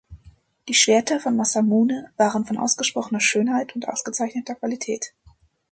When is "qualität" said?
4.55-5.13